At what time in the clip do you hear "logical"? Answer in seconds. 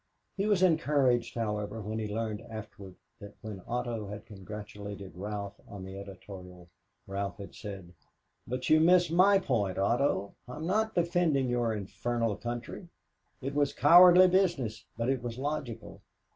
15.37-16.01